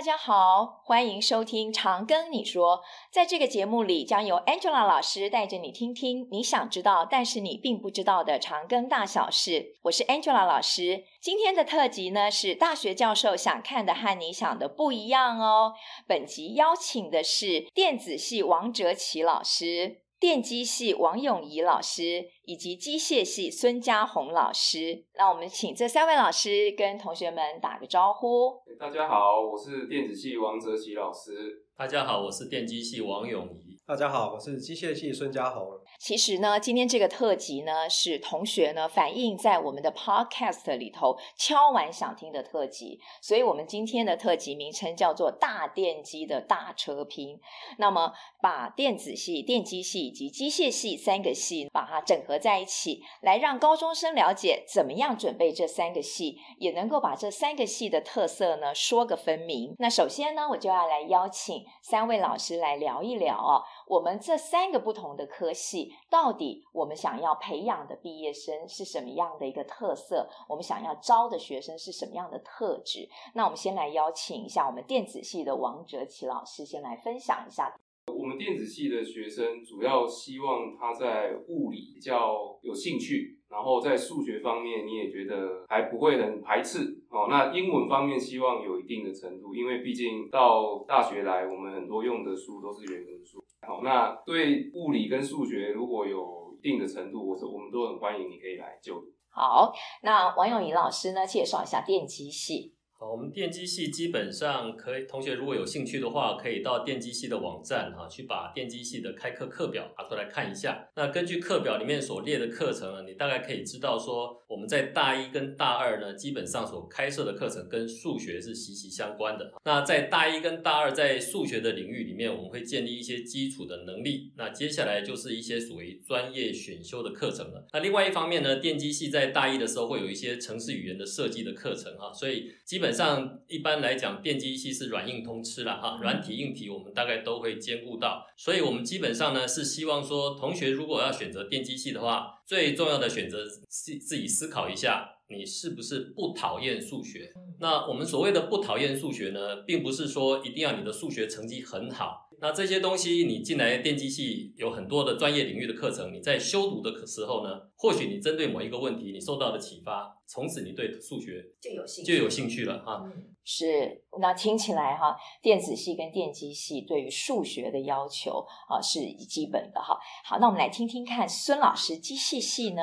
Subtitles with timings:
[0.00, 2.78] 大家好，欢迎收听《长庚你说》。
[3.12, 9.76] 在这个节目里，将由 Angela 老师带着你听听你想知道，但是你并不知道的长庚大小事。
[9.82, 11.04] 我是 Angela 老师。
[11.20, 15.74] 今天的特辑呢，是大学教授想看的和你想的不一样哦。
[16.06, 20.00] 本集邀请的是电子系王哲奇老师。
[20.20, 28.60] 电机系王永仪老师以及机械系孙家宏老师，那我们请这三位老师跟同学们打个招呼。
[28.78, 31.64] 大家好，我是电子系王哲奇老师。
[31.74, 33.80] 大家好，我是电机系王永仪。
[33.86, 35.66] 大家好，我是机械系孙家宏。
[36.00, 47.38] 其实呢，今天这个特辑呢，是同学呢反映在我们的 podcast 里头敲完想听的特辑，所以我们今天的特辑名称叫做“大电机的大车拼”。
[47.76, 59.74] 那么，把电子系、电机系以及机械系三个系把它整合在一起，来让高中生了解怎么样准备这三个系，也能够把这三个系的特色呢说个分明。
[59.78, 63.62] 那首先呢，我就要来邀请三位老师来聊一聊哦。
[63.90, 70.28] 我们这三个不同的科系，到底我们想要培养的毕业生是什么样的一个特色？
[70.48, 73.08] 我们想要招的学生是什么样的特质？
[73.34, 77.74] 那我们先来邀请一下我们电子系的王哲奇老师，先来分享一下。
[78.06, 83.38] 我们电子系的学生主要希望他在物理比较有兴趣。
[83.48, 87.26] 然后在数学方面，你也觉得还不会很排斥哦。
[87.28, 93.39] 那英文方面，希望有一定的程度，因为毕竟到大学来，我们很多用的书都是原文书。
[93.70, 99.06] 好，那对物理跟数学如果有一定的程度，我说我们都很欢迎，你可以来就读。
[99.28, 102.74] 好，那王永怡老师呢，介绍一下电机系。
[103.00, 110.86] 好，我们电机系基本上可以，同学如果有兴趣的话，可以到电机系的网站哈，去把电机系的开课课表拿出来看一下。
[110.94, 119.50] 那根据课表里面所列的课程呢，你大概可以知道说，我们在大一跟大二呢，基本上所开设的课程跟数学是息息相关的。
[119.64, 124.30] 那在大一跟大二，在数学的领域里面，我们会建立一些基础的能力。
[124.36, 127.66] 那接下来就是一些属于专业选修的课程了。
[127.72, 132.89] 那另外一方面呢，电机系在大一的时候会有一些程式语言的设计的课程哈，所以基本。
[132.92, 147.32] 上一般来讲，电机系是软硬通吃了哈，软体硬体我们大概都会兼顾到，所以我们基本上呢是希望说，同学如果要选择电机系的话，最重要的选择是自己思考一下，你是不是不讨厌数学？
[147.58, 152.29] 那我们所谓的不讨厌数学呢，并不是说一定要你的数学成绩很好。
[152.40, 163.04] 那这些东西，你进来电机系有很多的专业领域的课程，你在修读的时候呢，或许你针对某一个问题，你受到的启发，从此你对数学就有兴趣，就有兴趣了哈。
[163.44, 169.98] 是，那听起来哈，电子系跟电机系对于数学的要求啊是基本的哈。
[170.24, 172.82] 好，那我们来听听看孙老师机械系呢？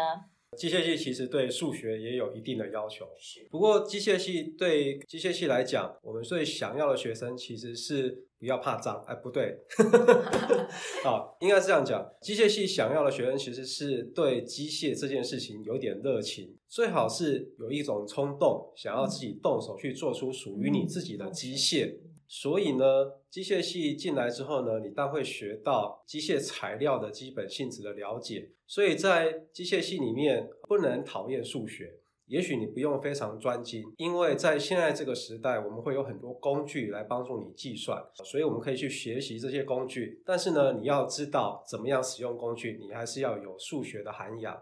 [0.57, 3.07] 机械系其实对数学也有一定的要求，
[3.50, 8.23] 不过机械系对机械系来讲，我们最想要的学生其实是。
[8.40, 9.57] 不要怕脏，哎，不对，
[11.03, 12.07] 好，应该是这样讲。
[12.22, 21.97] 机械系想要的学生其实是对机械这件事情有点热情，最好是有一种冲动，想要自己动手去做出属于你自己的机械。
[22.28, 22.86] 所以呢，
[23.30, 28.52] 机械系进来之后呢，你当会学到机械材料的基本性质的了解。
[28.66, 31.94] 所以在机械系里面，不能讨厌数学。
[32.26, 40.22] 也许你不用非常专精，因为在现在这个时代，我们会有很多工具来帮助你计算，所以我们可以去学习这些工具。
[40.26, 44.62] 但是呢，你要知道怎么样使用工具，你还是要有数学的涵养。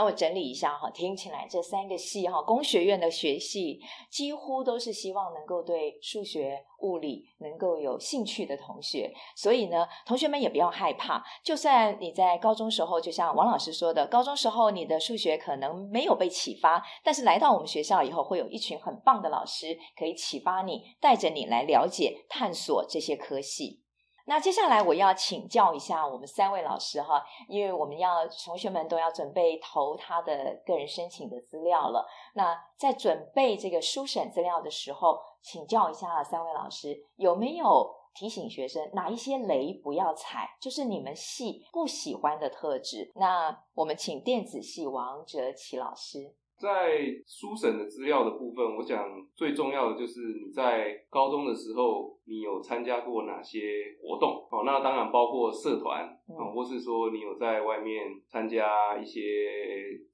[0.00, 3.78] 那我整理一下哈，听起来这三个系哈，工学院的学系
[4.08, 9.12] 几乎都是希望能够对数学、物理能够有兴趣的同学。
[9.36, 23.82] 所以呢，同学们也不要害怕，就算你在高中时候，就像王老师说的，高中时候你的数学可能没有被启发，但是来到我们学校以后，会有一群很棒的老师可以启发你，带着你来了解、探索这些科系。
[24.30, 32.06] 那接下来我要请教一下我们三位老师哈，因为我们要同学们都要准备投他的个人申请的资料了。
[32.34, 43.10] 那在准备这个书审资料的时候，请教一下三位老师，有没有提醒学生哪一些雷不要踩，就是你们系不喜欢的特质？
[43.16, 46.36] 那我们请电子系王哲奇老师。
[46.60, 49.02] 在书审的资料的部分，我想
[49.34, 54.46] 最重要的就是你在高中的时候，你有参加过哪些活动？
[54.50, 59.20] 哦，那当然包括社团啊，或是说你有在外面参加一些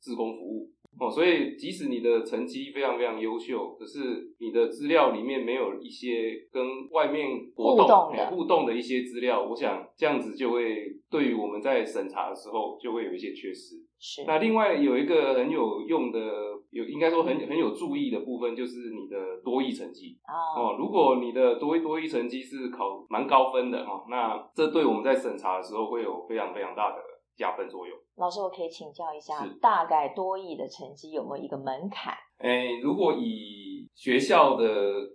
[0.00, 0.70] 志工服务。
[0.98, 13.76] 哦，所以即使你的成绩非常非常优秀，可是你的资料里面没有一些跟外面活动互动的互动的一些资料，我想这样子就会对于我们在审查的时候就会有一些缺失。
[13.98, 14.24] 是。
[14.26, 16.18] 那另外有一个很有用的，
[16.70, 20.76] 有应该说很很有注意的部分，就是你的多益成绩哦，哦。
[20.78, 26.96] 如果你的多益多益成绩是考蛮高分的哈，那这对我们在审查的时候会有非常非常大的
[27.36, 27.96] 加分作用。
[28.16, 32.14] 老师，我可以请教一下，大概多艺的成绩有没有一个门槛？
[32.38, 34.66] 诶，如果以学校的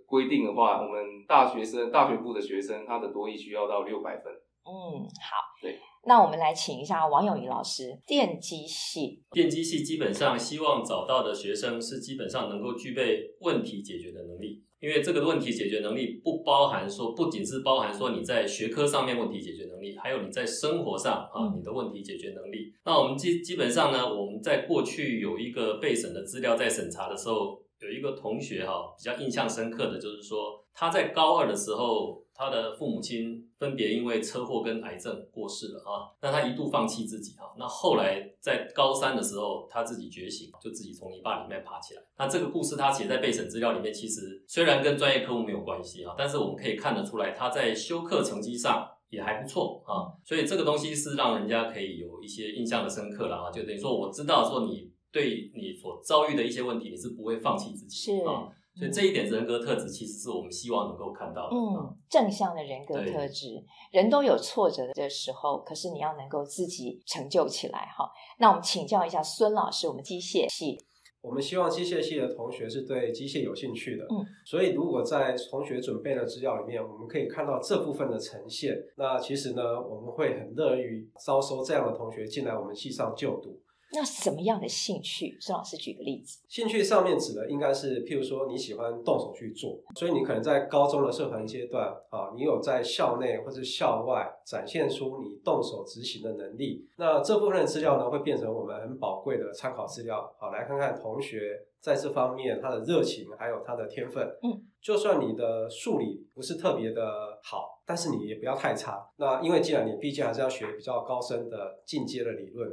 [0.06, 4.32] 规定的话，我们大学生、大学部的学生，他的多艺需要到六百分。
[4.64, 5.36] 嗯，好。
[5.60, 5.78] 对。
[6.04, 9.22] 那我们来请一下王永仪老师，电机系。
[9.30, 14.62] 电机系基本上希望找到的学生是基本上能够具备问题解决的能力。
[14.82, 22.72] 因为这个问题解决能力不包含说，不仅是包含说你在学科上面问题解决能力，还有你在生活上啊你的问题解决能力。
[22.84, 32.20] 那我们基基本上呢，我们在过去有一个备审的资料在审查的时候，有一个同学哈比较印象深刻的就是说他在高二的时候。
[32.34, 42.02] 他的父母亲分别因为车祸跟癌症过世了啊，那他一度放弃自己啊，那后来在高三的时候，他自己觉醒，就自己从泥巴里面爬起来。
[42.18, 58.50] 那这个故事他写在备审资料里面，其实虽然跟专业科目没有关系啊，但是我们可以看得出来，他在修课成绩上也还不错啊，所以这个东西是让人家可以有一些印象的深刻了啊，就等于说我知道说你对你所遭遇的一些问题，你是不会放弃自己啊。
[58.74, 61.54] 所以这一点人格特质，其实是我们希望能够看到的。
[61.54, 68.10] 嗯，正向的人格特质，人都有挫折的时候，可是你要能够自己成就起来哈。
[68.38, 70.78] 那我们请教一下孙老师，我们机械系，
[71.20, 74.04] 我们希望机械系的同学是对机械有兴趣的。
[74.04, 83.60] 嗯，所以如果在同学准备的资料里面，我们可以看到这部分的呈现，那其实呢，我们会很乐于招收这样的同学进来我们系上就读。
[83.94, 85.36] 那什么样的兴趣？
[85.38, 86.40] 孙老师举个例子。
[86.48, 96.88] 兴趣上面指的应该是，譬如说你喜欢动手去做，所以你可能在高中的社团阶段啊，你有在校内或者校外展现出你动手执行的能力。
[96.96, 100.34] 那这部分的资料呢，会变成我们很宝贵的参考资料。
[100.38, 104.26] 好，来看看同学在这方面他的热情，还有他的天分。
[104.42, 109.06] 嗯，就算你的数理不是特别的好，但是你也不要太差。
[109.16, 112.72] 那因为既然你毕竟还是要学比较高深的进阶的理论。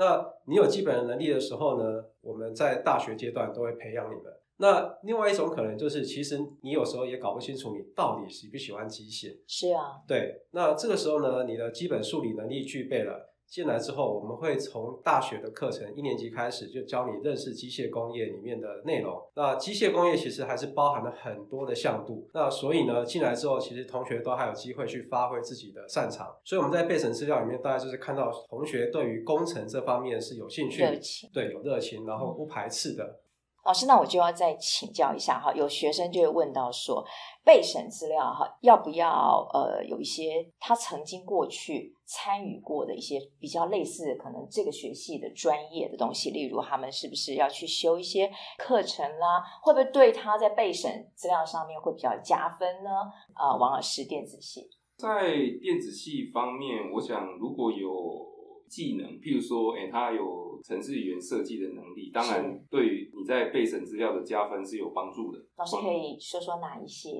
[0.00, 4.32] 那你有基本的能力的时候呢，我们在大学阶段都会培养你们。
[4.56, 9.36] 那另外一种可能就是，其实你有时候也搞不清楚你到底喜不喜欢机械。
[9.46, 10.46] 是啊，对。
[10.52, 13.29] 那这个时候呢，你的基本数理能力具备了。
[13.50, 19.20] 进来之后，我们会从大学的课程一年级开始就教你认识机械工业里面的内容。
[19.34, 22.30] 那机械工业其实还是包含了很多的向度。
[22.32, 26.32] 那所以呢，进来之后，其实同学都还有机会去发挥自己的擅长。
[26.44, 30.84] 所以我们在备审资料里面，大概就是看到同学对于工程这方面是有兴趣、
[31.32, 33.18] 对，有热情，然后不排斥的。
[33.64, 37.04] 老师，那我就要再请教一下哈，有学生就会问到说，
[37.44, 49.42] 备审资料哈，要不要呃有一些他曾经过去参与过的一些比较类似可能这个学系的专业的东西，例如他们是不是要去修一些课程啦？
[49.62, 52.90] 会不会对他在备审资料上面会比较加分呢？
[53.34, 58.30] 啊、呃，王老师，电子系在电子系方面，我想如果有。
[58.70, 65.38] 技能，譬如说，哎、他有程式语言设计的能力，当然对于你在备审资料的加分是有帮助的。
[65.56, 67.10] 老师可以说说哪一些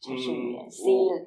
[0.00, 0.64] 程式语言？
[0.64, 0.70] 嗯、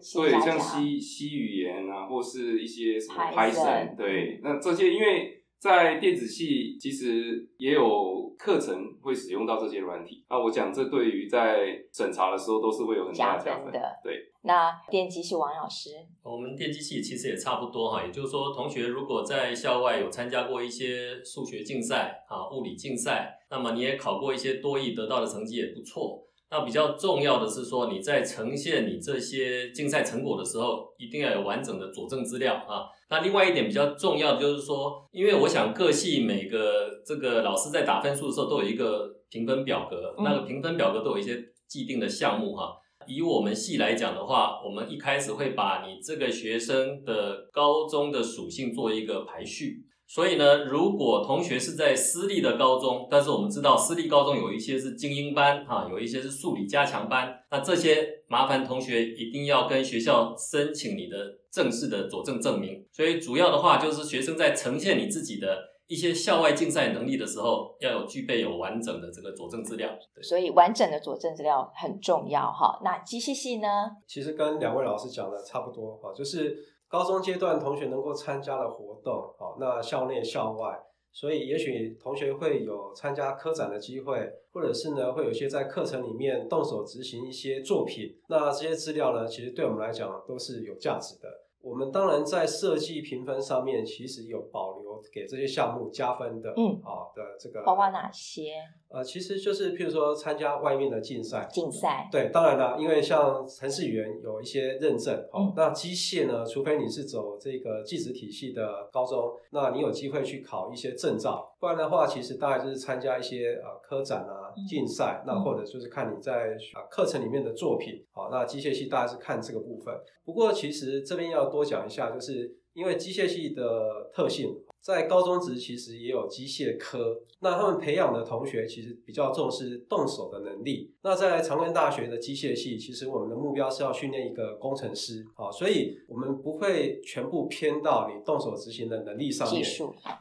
[0.02, 14.32] C, 对，像 C C 语言啊，或是一些什么 Python，对，那这些因为在电子系其实也有课程会使用到这些软体，那我讲这对于在审查的时候都是会有很大的加分，的，对。
[14.44, 15.90] 那电机系王老师，
[16.24, 26.24] 我们电机系其实也差不多哈，也就是说，同学如果在校外有参加过一些数学竞赛啊、物理竞赛，那么你也考过一些多益，得到的成绩也不错。
[26.50, 32.88] 那比较重要的是说，你在呈现你这些竞赛成果的时候，一定要有完整的佐证资料啊。
[33.10, 41.38] 那另外一点比较重要的就是说，因为我想各系每个这个老师在打分数的时候都有一个评分表格，那个评分表格都有一些
[41.68, 42.74] 既定的项目哈。
[43.06, 49.84] 以我们系来讲的话，我们一开始会把你这个学生的高中的属性做一个排序。
[50.08, 61.18] 所以呢，如果同学是在私立的高中，但是我们知道私立高中有一些是精英班哈，有一些是数理加强班，那这些麻烦同学一定要跟学校申请你的
[61.52, 62.86] 正式的佐证证明。
[62.92, 65.78] 所以主要的话就是学生在呈现你自己的。
[65.90, 69.90] 一些校外竞赛能力的时候，要有具备有完整的这个佐证资料。
[70.14, 72.78] 对，所以完整的佐证资料很重要哈。
[72.84, 73.90] 那机械系呢？
[74.06, 76.58] 其实跟两位老师讲的差不多哈，就是
[76.88, 80.80] 高中阶段同学能够参加的活动，好，那校内校外
[81.12, 88.16] 所以也许同学会有参加科展的机会，或者是呢会有一些在课程里面动手执行一些作品。
[88.30, 91.28] 那这些资料呢，其实对我们来讲都是有价值的。
[91.62, 98.54] 我们当然在设计评分上面，其实有保留给这些项目加分的，嗯，好的这个，包括哪些？
[98.90, 119.94] 呃，其实就是譬如说参加外面的竞赛，竞赛，对，当然了，因为像城市语言有一些认证，哦、嗯，那机械呢，除非你是走这个技职体系的高中，那你有机会去考一些证照，不然的话，其实大概就是参加一些呃科展啊、竞赛，嗯、那或者就是看你在啊课程里面的作品，好，那机械系大概是看这个部分。
[120.24, 124.56] 不过其实这边要多讲一下，就是因为机械系的特性。
[124.82, 130.94] 在高中职其实也有机械科，那他们培养的同学其实比较重视动手的能力。
[131.02, 139.64] 那在长庚大学的机械系，其实我们的目标是要训练一个工程师，啊，所以我们不会全部偏到你动手执行的能力上面，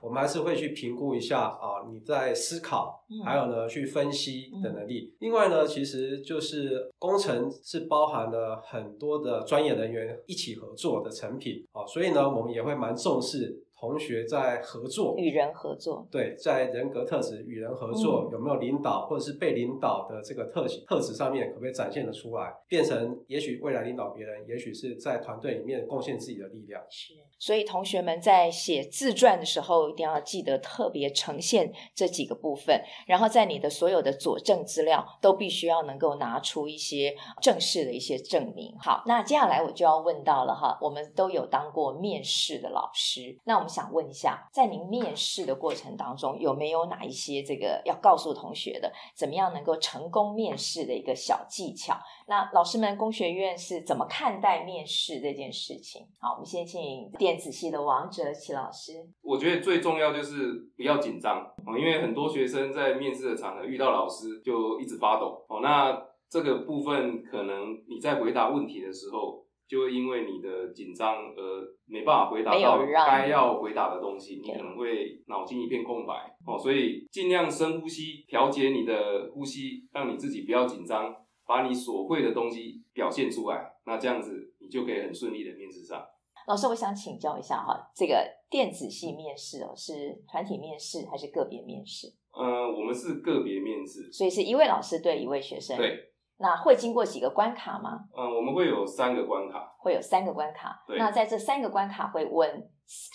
[0.02, 5.14] 我们还是会去评估一下啊，你在思考，还有呢去分析的能力。
[5.20, 13.62] 另外呢，其实就是工程是包含了很多的专业人员一起合作的成品，啊，所以呢，我们也会蛮重视。
[13.78, 26.82] 同学在合作，与人合作，对，在人格特质与人合作，嗯、有没有领导或者是被领导的这个特特质上面，可不可以展现得出来，变成也许未来领导别人，也许是在团队里面贡献自己的力量。
[26.88, 38.74] 是，所以同学们在写自传的时候，一定要记得特别呈现这几个部分，然后在你的所有的佐证资料都必须要能够拿出一些正式的一些证明。
[38.78, 43.65] 好，那接下来我就要问到了哈，我们都有当过面试的老师，那我们。
[43.66, 51.98] 我想问一下，在您面试的过程当中，有没有哪一些这个要告诉同学的，怎么样能够成功面试的一个小技巧？
[52.28, 56.06] 那老师们工学院是怎么看待面试这件事情？
[56.20, 58.92] 好，我们先请电子系的王哲奇老师。
[59.20, 65.58] 我觉得最重要就是不要紧张哦，因为很多学生在面试的场合遇到老师就一直发抖哦。
[65.60, 69.44] 那这个部分可能你在回答问题的时候。
[69.68, 76.58] 就会因为你的紧张而没办法回答到该要回答的东西，你可能会脑筋一片空白哦。
[76.58, 81.14] 所以尽量深呼吸，调节你的呼吸，让你自己不要紧张，
[81.46, 83.72] 把你所会的东西表现出来。
[83.84, 86.04] 那这样子你就可以很顺利的面试上。
[86.46, 92.06] 老师，我想请教一下哈，这个电子系面试哦，是团体面试还是个别面试？
[92.32, 95.76] 呃，我们是个别面试，所以是一位老师对一位学生。
[95.76, 96.12] 对。
[96.38, 97.98] 那会经过几个关卡吗？
[98.14, 100.84] 嗯，我们会有三个关卡，会有三个关卡。
[100.86, 102.62] 对，那在这三个关卡会问，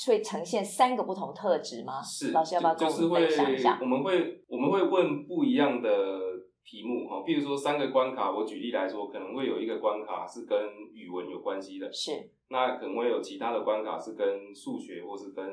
[0.07, 2.01] 会呈现三个不同特质吗？
[2.01, 3.77] 是，老师要不要跟我们分享一下？
[3.79, 5.89] 我们会我们会问不一样的
[6.65, 10.57] 题目哈，比如说三个关卡，我举例来说，可能会有一个关卡是跟
[10.91, 12.31] 语文有关系的，是。
[12.49, 15.45] 那可能会有其他的关卡是跟数学或是跟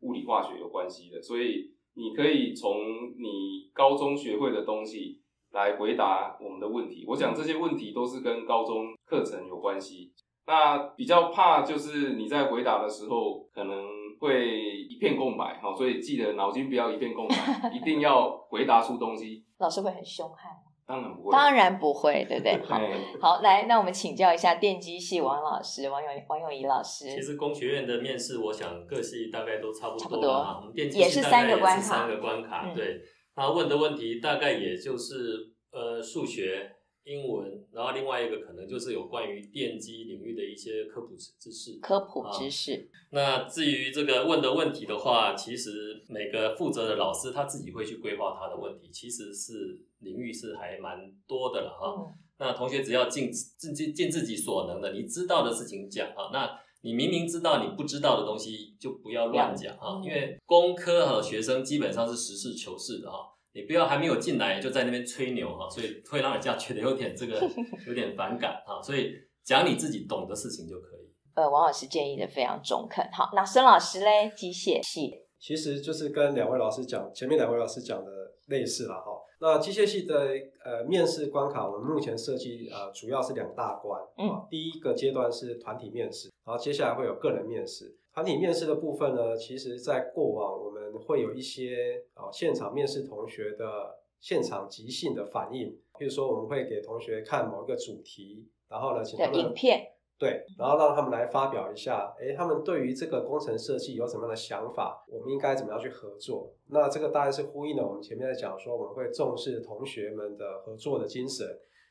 [0.00, 2.70] 物理化学有关系的，所以你可以从
[3.18, 5.22] 你高中学会的东西。
[5.56, 7.04] 来回答我们的问题。
[7.08, 10.12] 我想这些问题都是跟高中课程有关系。
[10.46, 13.84] 那比较怕就是你在回答的时候可能
[14.20, 14.48] 会
[14.82, 17.34] 一片空白，好，所以记得脑筋不要一片空白，
[17.74, 19.44] 一定要回答出东西。
[19.58, 20.58] 老师会很凶悍吗？
[20.86, 22.60] 当然不会，当然不会，对不对？
[22.62, 22.78] 好，
[23.20, 27.10] 好，来，那我们请教一下电机系王老师，王永王永仪老师。
[27.10, 30.30] 其实工学院的面试，我想各系大概都差不多，差不多。
[30.30, 33.00] 我们电机系也是三个关卡，三个关卡，对。
[33.36, 36.72] 他问的问题大概也就是呃数学、
[37.04, 41.78] 英文，然后另外一个可能就是有关于电机领域的一些科普知识。
[41.80, 42.88] 科普知识。
[43.10, 51.94] 那至于这个问的问题的话，其实每个负责的老师他自己会去规划他的问题，其实是领域是还蛮多的了哈。
[51.94, 56.58] 嗯、那同学只要尽尽尽尽自己所能的，你知道的事情讲啊，那。
[56.86, 63.18] 你明明知道你不知道的东西，就不要乱讲哈，因为工科和学生基本上是实事求是的哈，
[63.52, 67.42] 你不要还没有进来就在那边吹牛哈，所以会让人家觉得有点这个
[67.88, 69.10] 有点反感哈，所以
[69.44, 71.10] 讲你自己懂的事情就可以。
[71.34, 73.04] 呃，王老师建议的非常中肯。
[73.12, 78.10] 好，那孙老师嘞，机械系其实就是跟两位老师讲，前面两位老师讲的
[78.46, 79.10] 类似了哈。
[79.38, 80.30] 那机械系的
[80.64, 84.02] 呃面试关卡，我们目前设计呃主要是两大关
[84.48, 87.96] 第一个阶段是团体面试，然后接下来会有个人面试。
[88.14, 99.95] 团体面试的部分呢，其实在过往我们会有一些啊现场面试同学的现场即兴的反应，比如说我们会给同学看某一个主题，然后呢请他们影片。
[100.18, 105.04] 对，然后让他们来发表一下，诶，他们对于这个工程设计有什么样的想法？
[105.08, 106.52] 我们应该怎么样去合作？
[106.70, 111.46] 那这个大概是呼应了我们前面在讲说，我们会重视同学们的合作的精神。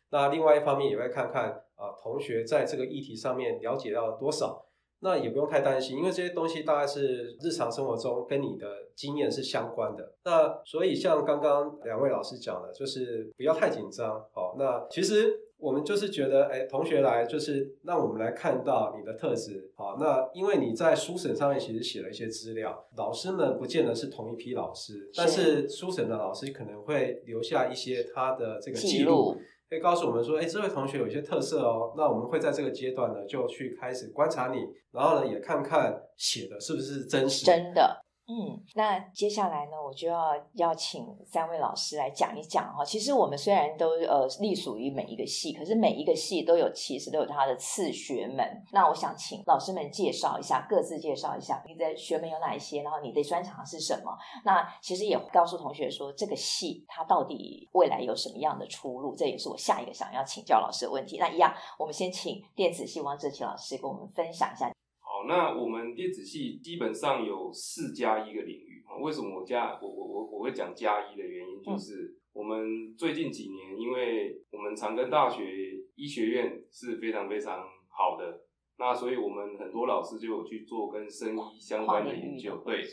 [0.09, 4.63] 那另外一方面也会看看啊，同学在这个议题上面了解到多少。
[5.01, 8.65] 那也不用太担心，因为这些东西大概是日常生活中跟你的
[8.95, 10.13] 经验是相关的。
[10.23, 14.25] 那所以像刚刚两位老师讲的，就是不要太紧张。
[14.31, 19.71] 好，那其实我们就是觉得，哎，同学来就是让我们来看到你的特质。
[19.75, 29.35] 好，那因为你在书审上面其实写了一些资料，老师们不见得是同一批老师，但是书审的老师可能会留下一些他的这个记录。
[29.67, 31.91] 可以告诉我们说，哎，这位同学有一些特色哦。
[31.97, 34.59] 那我们会在这个阶段呢，就去开始观察你，
[34.91, 37.43] 然后呢，也看看写的是不是真实。
[37.43, 38.05] 真的。
[38.27, 42.83] 嗯，那接下来呢，我就要邀请三位老师来讲一讲哈。
[42.83, 48.43] 其实我们虽然都呃隶属于每一个系，可是每一个系都有其实都有它的次学门。
[48.71, 54.17] 那我想请老师们介绍一下，各自介绍一下你的学门有哪一些，然后你的专长是什么。
[54.43, 61.19] 那其实也告诉同学说，这个系它到底未来有什么样的出路，这也是我下一个想要请教老师的问题。
[61.19, 64.71] 那一样，我们先请电子系王哲奇老师跟我们分享一下。
[65.27, 68.97] 那我们电子系基本上有四加一个领域啊。
[68.97, 75.43] 为什么我加我我我我会讲加一的原因，就是我们最近几年，因为我们长庚大学
[75.95, 78.41] 医学院是非常非常好的，
[78.77, 82.83] 那所以我们很多老师就有去做跟生医相关的研究，对，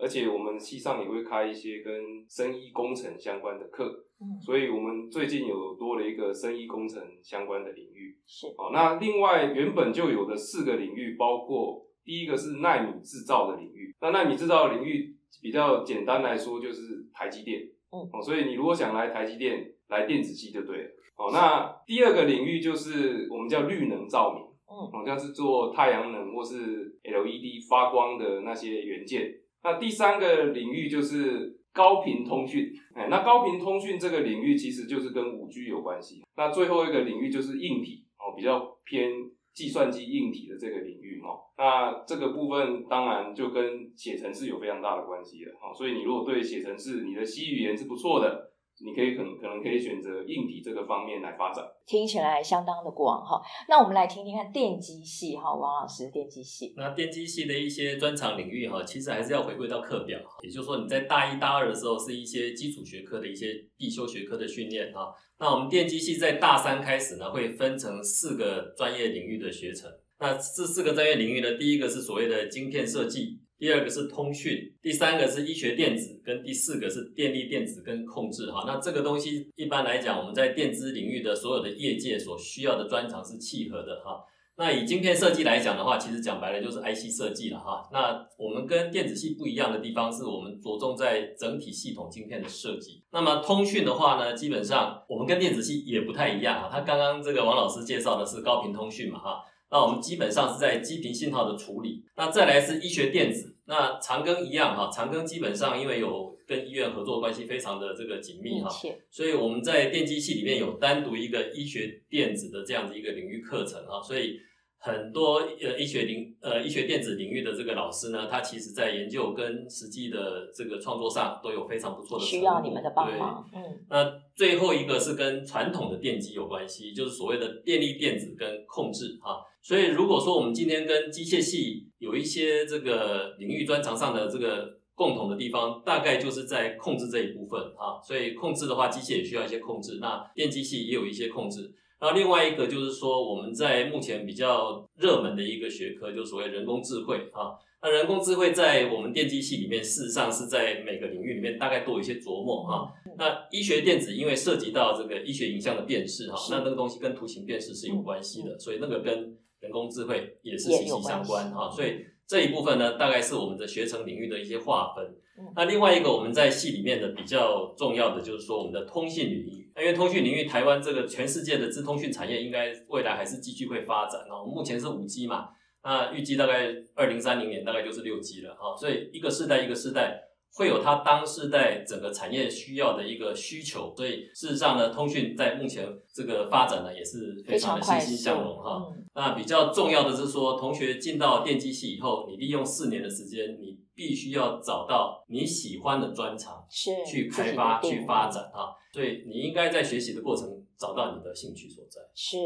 [0.00, 4.06] 而且我们系上也会开一些跟生医工程相关的课。
[4.44, 8.18] 所以，我们最近有多了一个生医工程相关的领域。
[8.26, 8.48] 是。
[8.58, 13.94] 好，那另外原本就有的四个领域，包括第一个是奈米制造的领域。
[14.02, 17.62] 那奈米制造的领域比较简单来说，就是台积电。
[17.92, 18.10] 嗯。
[18.12, 20.90] 哦，所以你如果想来台积电，来电子系就对了。
[21.16, 24.42] 哦，那第二个领域就是我们叫绿能照明。
[24.70, 24.92] 嗯。
[24.92, 29.34] 好像是做太阳能或是 LED 发光的那些元件。
[29.62, 31.58] 那第三个领域就是。
[31.72, 36.20] 高频通讯，哎，那高频通讯这个领域其实就是跟五 G 有关系。
[36.36, 39.08] 那最后一个领域就是硬体哦，比较偏
[39.54, 41.38] 计算机硬体的这个领域哦。
[41.56, 45.72] 那这个部分当然就跟写程式有非常大的关系了哦。
[45.72, 48.49] 所以你如果对写程式，你的 C 语言是不错的。
[48.84, 53.40] 你可以可能可能可以选择硬体这个方面来发展，听起来相当的广哈。
[53.68, 56.72] 那我们来听听看电机系哈，王老师电机系。
[56.76, 65.12] 那电机系的一些专长领域哈，其实还是要回归到课表，也就是说你在大一大二的时候是一些基础学科的一些必修学科的训练哈。
[65.38, 69.90] 那我们电机系在大三开始呢，会分成四个专业领域的学程。
[70.18, 73.39] 那这四个专业领域呢，第一个是所谓的晶片设计。
[73.60, 78.64] 第二个是通讯，第三个是医学电子，跟第四个是电力电子跟控制哈。
[78.66, 84.24] 那这个东西一般来讲，我们在电子领域的所有的业界所需要的专长是契合的哈。
[84.56, 87.86] 那以晶片设计来讲的话，其实讲白了就是 IC 设计了哈。
[87.92, 93.02] 那我们跟电子系不一样的地方是我们着重在整体系统晶片的设计。
[93.12, 96.70] 那么通讯的话呢，基本上我们跟电子系也不太一样哈。
[96.72, 99.44] 他刚刚这个王老师介绍的是高频通讯嘛哈。
[99.70, 108.68] 那我们基本上是在基频信号的处理，那再来是医学电子，那长庚一样哈，长庚基本上因为有跟医院合作关系非常的这个紧密哈，
[109.10, 114.40] 所以我们在电机系里面有单独一个医学电子的这样子一个领域课程啊，所以
[114.78, 129.46] 很多呃医学领呃医学电子领域的这个老师呢，他其实在研究跟实际的这个创作上都有非常不错的需要你们的帮忙，嗯，那最后一个是跟传统的电机有关系，就是所谓的电力电子跟控制哈。
[129.62, 138.00] 所以，如果说我们今天跟机械系有一些这个领域专长上的这个共同的地方，大概就是在控制这一部分啊。
[138.02, 141.72] 所以控制的话，机械也需要一些控制，那电机系也有一些控制。
[142.00, 147.52] 那另外一个就是说，我们在目前比较热门的一个学科，就所谓人工智慧啊。
[147.82, 152.90] 那人工智慧在我们电机系里面，事实上是在每个领域里面大概都有一些琢磨哈。
[153.18, 165.16] 那医学电子因为涉及到这个医学影像的辨识哈，那那个东西跟图形辨识是有关系的，所以那个跟人工智慧也是息息相关哈，所以这一部分呢，大概是我们的学程领域的一些划分。
[165.56, 174.44] 那另外一个我们在系里面的比较重要的就是说我们的通信领域，因为通讯领域台湾这个全世界的资通讯产业应该未来还是继续会发展哦。
[174.44, 175.48] 目前是五 G 嘛，
[175.82, 180.22] 那预计大概二零三零年大概就是六 G 了哈，所以一个世代一个世代。
[180.52, 188.82] 会有它当时代整个产业需要的一个需求，所以事实上呢，通讯在目前这个发展呢也是非常的欣欣向荣哈。
[188.90, 198.74] 嗯、那比较重要的是说，同学进到电机系以后，你利用四年的时间，你必须要找到你喜欢的专长，是去开发去发展哈。
[198.92, 202.00] 所以你应该在学习的过程找到你的兴趣所在。
[202.12, 202.36] 是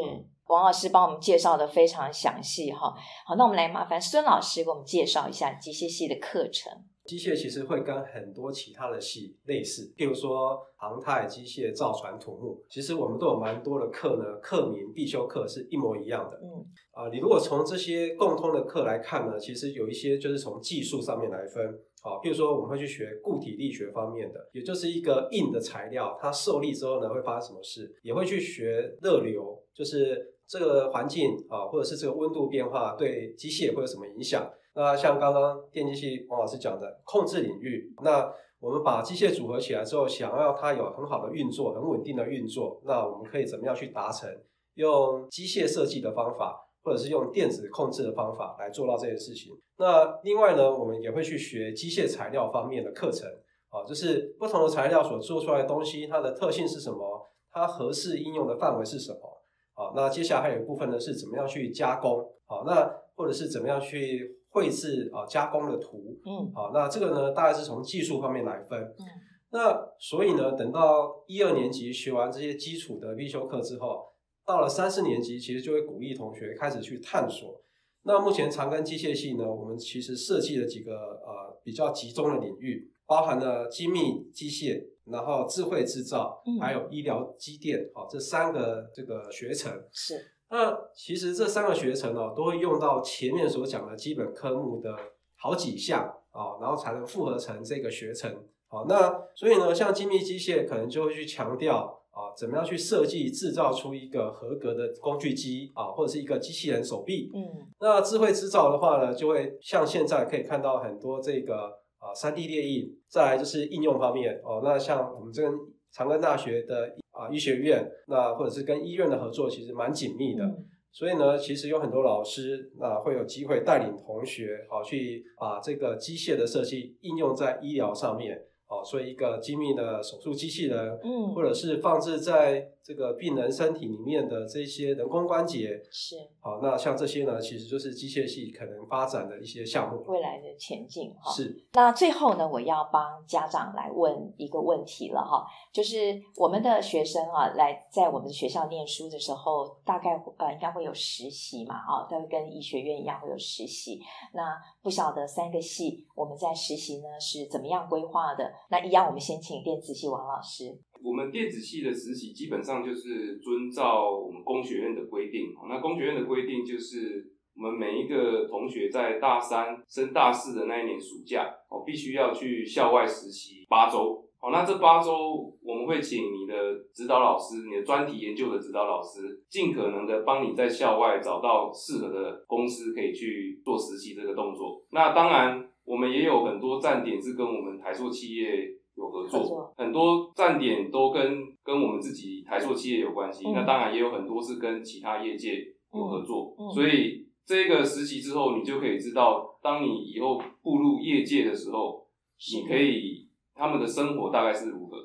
[0.47, 2.93] 王老师帮我们介绍的非常详细哈。
[3.25, 6.71] 好，那我们来麻烦孙老师给我们介绍一下机械系的课程。
[7.05, 16.40] 机械其实会跟很多其他的系类似，譬如说航太、机械、造船、土木，其实我们都有蛮多的课呢，课名必修课是一模一样的。
[16.43, 21.79] 嗯，啊，你如果从这些共通的课来看呢，其实有一些就是从技术上面来分。
[22.01, 34.50] 好，譬如说我们会去学固体力学方面的，也就是一个硬的材料，它受力之后呢会发生什么事，也会去学热流，就是这个环境啊，或者是这个温度变化对机械会有什么影响。
[34.74, 44.28] 那像刚刚电机系王老师讲的控制领域，那我们把机械组合起来之后，想要它有很好的运作、很稳定的运作，那我们可以怎么样去达成？
[44.74, 49.52] 用机械设计的方法，或者是用电子控制的方法来做到这件事情。
[49.78, 53.28] 那另外呢，我们也会去学机械材料方面的课程，
[53.68, 57.30] 啊，就是不同的材料所做出来的东西，它的特性是什么？
[57.52, 59.43] 它合适应用的范围是什么？
[59.74, 62.24] 啊，那接下来还有一部分呢，是怎么样去加工？
[62.46, 69.04] 好，那或者是怎么样去绘制啊，加工的图，嗯，好，那这个呢，大概是从技术方面来分，嗯，
[69.50, 74.06] 那所以呢，等到一二年级学完这些基础的必修课之后，
[74.46, 77.60] 到了三四年级，其实就会鼓励同学开始去探索。
[78.02, 80.92] 那目前长庚机械系呢，我们其实设计了几个
[81.24, 90.14] 呃比较集中的领域，包含了精密机械，然后智慧制造，嗯，还有医疗机电，好，这三个这个学程是。
[90.51, 94.97] 那其实这三个学程哦，都会用到前面所讲的基本科目的
[95.37, 98.33] 好几项啊，然后才能复合成这个学程。
[98.69, 107.31] 好，那所以呢，像精密机械可能就会去强调啊，怎么样去设计制造出一个合格的工具机啊，或者是一个机器人手臂。
[107.35, 111.71] 嗯，那智慧制造的话呢，就会像现在可以看到很多这个啊
[112.14, 114.61] 三 D 列印，再来就是应用方面哦。
[114.64, 115.57] 那像我们这个。
[115.96, 120.44] 长庚大学的啊医学院，那或者是跟医院的合作，其实蛮紧密的。
[120.44, 128.37] 嗯、所以呢，其实有很多老师啊会有机会带领同学啊去把这个机械的设计应用在医疗上面。
[128.66, 136.16] 哦，所以一个精密的手术机器人，嗯，或者是放置在这个病人身体里面的这些人工关节，是。
[136.38, 141.33] 好，那像这些呢，其实就是机械系可能发展的一些项目，未来的前进哈。
[141.33, 141.64] 是。
[141.73, 153.99] 那最后呢，我要帮家长来问一个问题了哈，就是我们的学生啊，来在我们的学校念书的时候，大概呃应该会有实习嘛，啊，都会跟医学院一样会有实习。
[154.35, 158.53] 那不晓得三个系我们在实习呢是怎么样规划的？
[158.68, 160.79] 那一样，我们先请电子系王老师。
[161.05, 165.55] 我们电子系的实习基本上就是遵照我们工学院的规定。
[165.69, 174.25] 那工学院的规定就是，我们每一个同学在大三升大四的那一年暑假，哦，必须要去校外实习八周。
[174.40, 176.55] 好，那这八周我们会请你的
[176.95, 184.83] 指导老师，你的专题研究的指导老师，尽可能的帮你在校外找到适合的公司，可以去做实习这个动作。
[184.90, 185.69] 那当然。
[185.87, 193.48] 我们也有很多站点是跟我们台塑企业有合作，很多站点都跟跟我们自己台塑企业有关系。
[193.48, 195.59] 嗯、那当然也有很多是跟其他业界
[195.92, 196.54] 有合作。
[196.72, 202.07] 所以这个实习之后，你就可以知道，当你以后步入业界的时候，
[202.54, 204.96] 你可以他们的生活大概是如何。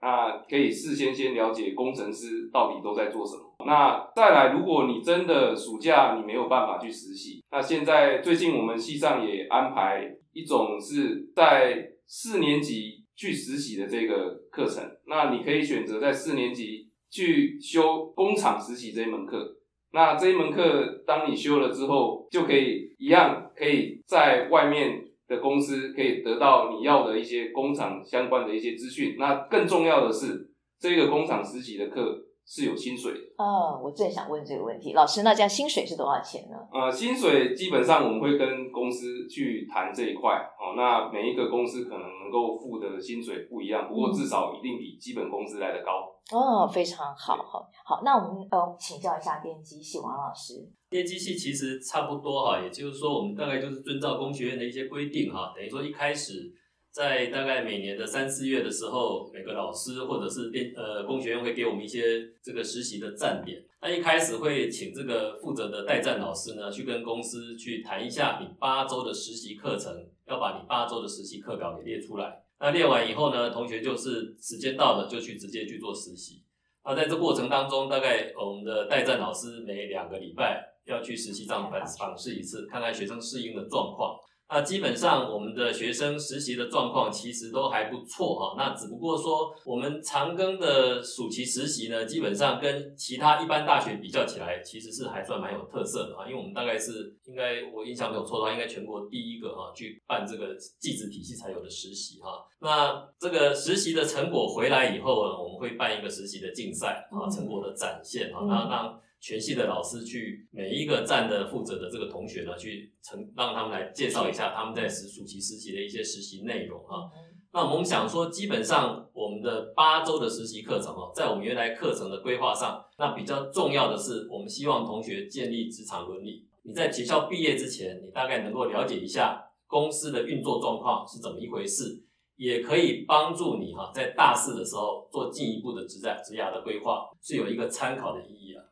[0.00, 3.42] 那可以事先先了解工程师到底都在做什么。
[3.66, 14.82] 那再来，如果你真的暑假你没有办法去实习，那现在最近我们系上也安排一种是在四年级去实习的这个课程。
[15.08, 19.56] 那你可以选择在四年级去修工厂实习这一门课。
[19.90, 29.16] 那这一门课当你修了之后，就可以一样可以在外面的公司可以得到你要的一些工厂相关的一些资讯。
[29.18, 32.24] 那更重要的是，这个工厂实习的课。
[32.48, 33.20] 是有薪水的。
[33.36, 36.56] 哦，我正想问这个问题，老师，那这样薪水是多少钱呢？
[36.72, 46.08] 呃，薪水基本上我们会跟公司去谈这一块，哦，那每一个公司可能能够付的薪水不一样，不过至少一定比基本工资来得高。
[46.32, 50.66] 哦，非常好，好，好，那我们呃请教一下电机系王老师。
[50.88, 56.50] 电机系其实差不多哈，也就是说我们大概就是遵照工学院的一些规定哈，等于说一开始。
[56.98, 63.62] 在大概每年的三四月的时候，每个老师或者是电呃工学院会给我们一些这个实习的站点。
[63.80, 72.42] 那一开始会请这个负责的代站老师呢，去跟公司去谈一下你八周的实习课程，要把你八周的实习课表给列出来。
[72.58, 76.42] 那列完以后呢，同学就是时间到了就去直接去做实习。
[76.84, 84.18] 那在这过程当中，大概我们的代站老师每两个礼拜要去实习站访访视一次，看看学生适应的状况。
[84.50, 88.54] 那基本上我们的学生实习的状况其实都还不错哈。
[88.56, 96.26] 那只不过说我们长庚的暑期实习呢，基本上跟其他一般大学比较起来，其实是还算蛮有特色的啊。
[96.26, 102.44] 因为我们大概是应该我印象没有错的话，应该全国第一个哈去办这个技职体系才有的实习哈。
[102.60, 109.00] 那这个实习的成果回来以后呢，我们会办一个实习的竞赛啊，成果的展现啊，那让。
[109.20, 117.10] 全系的老师去每一个站的负责的这个同学呢，去成让他们来介绍一下他们在实暑期实习的一些实习内容啊。
[117.52, 126.46] 那我们想说，基本上我们的八周的实习课程哦，在我们原来课程的规划上，那比较重要的是，我们希望同学建立职场伦理。
[126.62, 132.04] 你在学校毕业之前，你大概能够了解一下公司的运作状况是怎么一回事，
[132.36, 138.62] 也可以帮助你哈，在大四的时候做进一步的职在职涯的规划，是有一个参考的意义啊。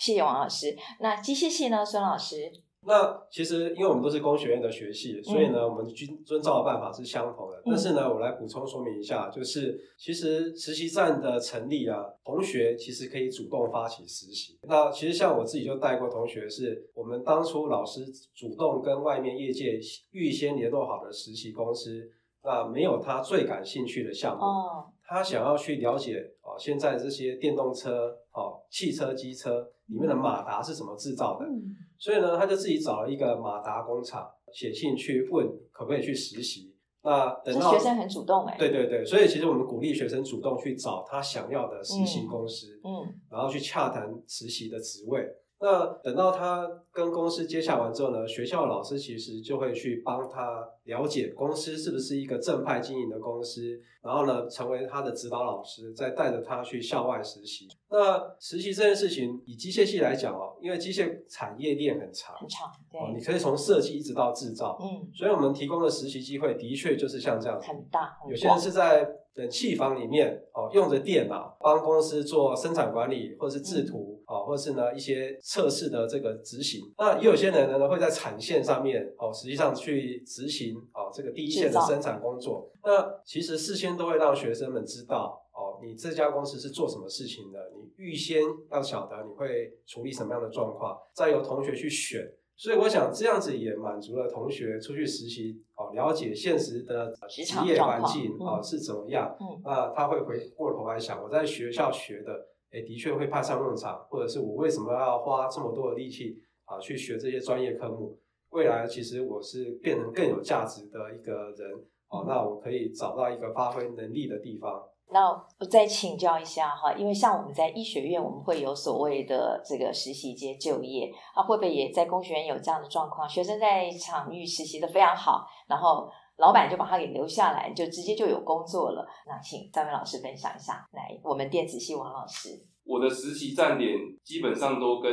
[0.00, 0.74] 谢谢王老师。
[0.98, 2.50] 那机械系呢，孙老师？
[2.86, 7.58] 那其实因为我们都是工学院的学系，所以呢，我们遵遵照的办法是相同的。
[7.58, 14.58] 嗯、但是呢，我来补充说明一下，就是其实实习站的成立啊，同学其实可以主动发起实习。
[14.62, 19.78] 那其实像我自己就带过同学，是我们当初老师主动跟外面业界
[20.12, 22.08] 预先联络好的实习公司，
[22.42, 29.68] 那没有他最感兴趣的项目，哦、他想要去了解哦，现在这些电动车、哦汽车、机车。
[29.90, 31.44] 里面的马达是怎么制造的？
[31.44, 36.72] 嗯、所以呢，他就自己找了一个马达工厂，写信去问可不可以去实习。
[37.02, 45.26] 那等到学生很主动哎，对对对，所以其实我们鼓励学生主动去找他想要的实习公司，嗯，嗯然后去洽谈实习的职位。
[45.62, 57.68] 那等到他跟公司接洽完之后呢，学校的老师其实就会去帮他了解公司是不是一个正派经营的公司，然后呢，成为他的指导老师，再带着他去校外实习。
[57.90, 73.98] 那实习这件事情，以机械系来讲哦，因为机械产业链很长，很长，对，哦，你可以从设计一直到制造，嗯，所以我们提供的实习机会的确就是像这样子，很大，很有些人是在冷气房里面哦，用着电脑帮公司做生产管理，或者是制图。
[73.98, 82.70] 嗯哦，或是呢一些测试的这个执行，那也有些人呢会在产线上面哦，实际上去执行哦这个第一线的生产工作。
[82.84, 88.40] 那其实事先都会让学生们知道哦，你这家公司是做什么事情的，你预先
[88.70, 92.32] 要晓得你会处理什么样的状况，再由同学去选。
[92.56, 99.36] 所以我想这样子也满足了同学出去实习哦，了解现实的职业环境啊是怎么样。
[99.40, 102.46] 嗯，那他会回过头来想，我在学校学的。
[102.72, 108.18] 诶，的确会派上用场，或者是我为什么要花这么多的力气啊去学这些专业科目？
[108.50, 111.70] 未来其实我是变成更有价值的一个人
[112.08, 114.82] 哦，那我可以找到一个发挥能力的地方。
[115.12, 115.28] 那
[115.58, 123.28] 我再请教一下哈，因为像我们在医学院，我们会有所谓的这个实习接就业啊，会不会也在工学院有这样的状况？
[123.28, 126.08] 学生在场域实习的非常好，然后
[126.40, 129.06] 老板就把他给留下来，就直接就有工作了。
[129.26, 132.48] 那请张伟老师分享一下，来，我们电子系王老师。
[132.84, 135.10] 我的实习站点基本上都跟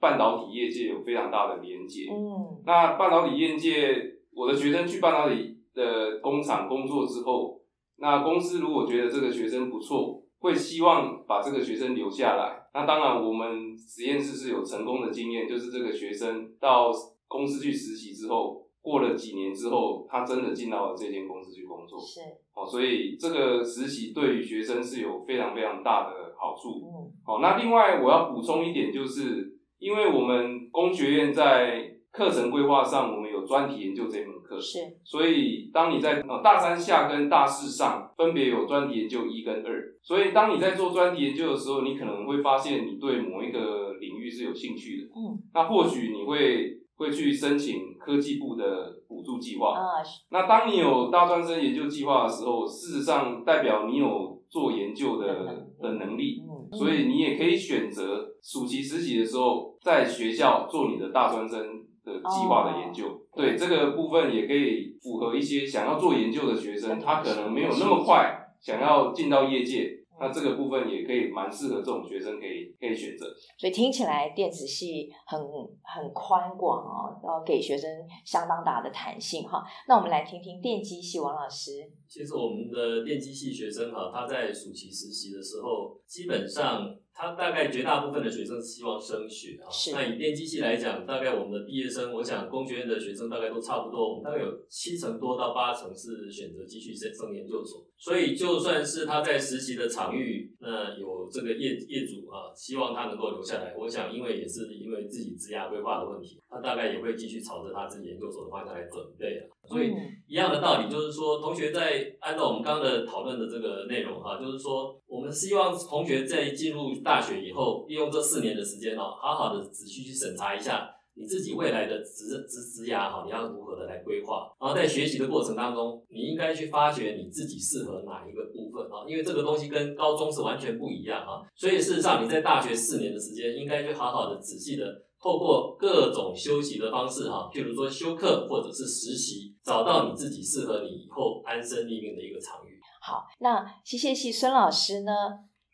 [0.00, 2.08] 半导体业界有非常大的连接。
[2.10, 3.94] 嗯，那半导体业界，
[4.32, 7.60] 我的学生去半导体的工厂工作之后，
[7.98, 12.58] 那公司如果觉得这个学生不错，会希望把这个学生留下来。
[12.72, 16.90] 那当然，我们实验室是有成功的经验，就是这个学生到
[17.28, 21.98] 公司去实习之后，过了几年之后，他真的进到了这间公司去工作。
[21.98, 22.20] 是，
[22.54, 26.80] 哦，所以这个实习对于学生是有非常非常大的好处。
[26.84, 45.04] 嗯，好，那另外我要补充一点，就是因为我们工学院在课程规划上，我们有专题研究这门课，是，所以当你在大三下跟大四上分别有专题研究一跟二，所以当你在做专题研究的时候，你可能会发现你对某一个领域是有兴趣的。
[45.14, 49.70] 嗯，那或许你会会去申请科技部的补助计划。
[49.70, 61.58] 啊，那当你有大专生研究计划的时候，事实上代表你有做研究的 的能力，所以你也可以选择暑期实习的时候，在学校做你的大专生
[62.04, 63.18] 的计划的研究。
[63.34, 69.99] 对，这个部分也可以符合一些想要做研究的学生，他可能没有那么快想要进到业界。
[70.20, 73.24] 那这个部分也可以蛮适合这种学生可以可以选择，
[73.56, 75.40] 所以听起来电子系很
[75.82, 77.90] 很宽广哦，然后给学生
[78.24, 79.64] 相当大的弹性哈。
[79.88, 81.90] 那我们来听听电机系王老师。
[82.06, 86.94] 其实我们的电机系学生哈，他在暑期实习的时候，基本上。
[87.20, 89.68] 他大概绝大部分的学生希望升学啊。
[89.70, 89.92] 是。
[89.92, 97.84] 那以电机系来讲，大概我们的毕业生，我想工学院的学生大概都差不多，我们大概有七成多到八成是选择继续升升研究所。
[97.98, 109.44] 所以就算是他在实习的场域，那有这个业业主啊，希望他能够留下来，我想因为也是因为自己职涯规划的问题，他大概也会继续朝着他自己研究所的方向来准备啊。
[109.68, 109.92] 所以
[110.26, 124.46] 一样的道理，就是说，同学在按照我们刚刚的讨论的这个内容啊，就是说，我们希望同学在进入大学以后，利用这四年的时间哦，好好的仔细去审查一下你自己未来的职职职涯哈，你要如何的来规划。
[124.60, 131.42] 然后在学习的过程当中，你应该去发掘你自己适合哪一个部分啊，因为这个东西跟高中是完全不一样啊。
[131.56, 134.86] 所以事实上，你在大学四年的时间，应该去好好的仔细的。
[135.22, 142.79] 透过各种修习的方式，哈，譬如说修课或者是实习，找到你自己适合你以后安身立命的一个场域。
[143.10, 145.12] 好，那机械系孙老师呢？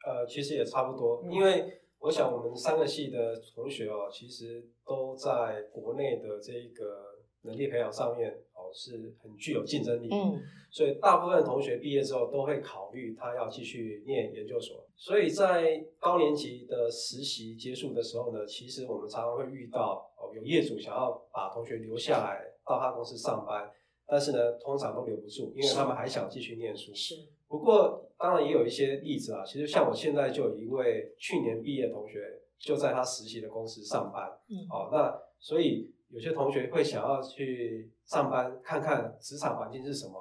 [0.06, 10.08] 呃，其实也差不多，因为我想我们三个系的同学哦，其实都在国内的这个能力培养上面哦，是很具有竞争力。
[10.10, 10.40] 嗯。
[10.70, 14.82] 所以大部分同学毕业之后都会考虑他要继续念研究所。
[14.96, 23.70] 所以在高年级的实习结束的时候呢，其实我们常常会遇到哦，有业主想要把同学留下来到他公司上班，
[24.06, 26.94] 但是呢，通常都留不住，因为他们还想继续念书。
[26.94, 27.14] 是。
[27.48, 34.30] 不过当然也有一些例子啊，其实像我现在就有一位去年毕业的同学，就在他实习的公司上班。
[34.48, 34.66] 嗯。
[34.70, 40.14] 哦，那所以有些同学会想要去上班看看职场环境是什么。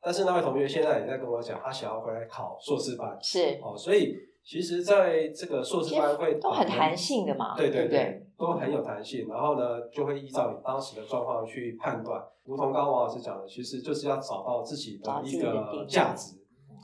[0.00, 9.28] 但是那位同学现在也在跟我讲，他想要回来考硕士班，是哦，所以其实在这个硕士班会都很弹性的嘛，对对对，对都很有弹性。
[9.28, 12.22] 然后呢，就会依照你当时的状况去判断。
[12.44, 16.36] 如同刚刚王老师讲的，其实就是要找到自己的一个价值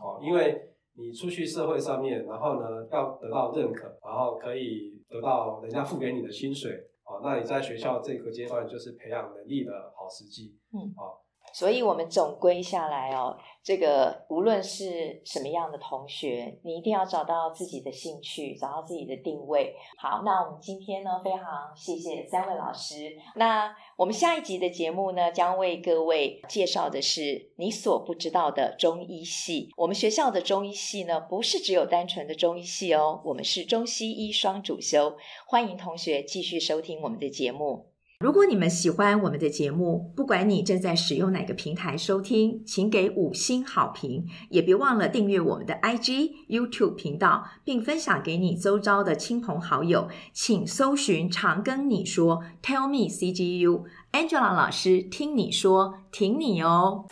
[0.02, 0.60] 哦，因为
[0.96, 6.70] 你出去社会上面，然后呢要得到认可，然后可以得到人家付给你的薪水
[7.04, 11.23] 哦，那你在学校这个阶段就是培养能力的好时机，嗯，好。
[11.54, 19.76] 所以，我们总归下来哦，这个无论是什么样的同学，你一定要找到自己的兴趣，找到自己的定位。
[19.96, 23.16] 好，那我们今天呢，非常谢谢三位老师。
[23.36, 29.70] 那我们下一集的节目呢，将为各位介绍的是你所不知道的中医系。
[29.76, 35.16] 我们学校的中医系呢，不是只有单纯的中医系哦，我们是中西医双主修。
[35.46, 37.93] 欢迎同学继续收听我们的节目。
[38.24, 50.08] 如果你们喜欢我们的节目，不管你正在使用哪个平台收听，请给五星好评，也别忘了订阅我们的 IG、YouTube 频道，并分享给你周遭的亲朋好友。
[50.32, 57.04] 请搜寻“常跟你说 ”，Tell me CGU，Angela 老师听你说，挺你哦。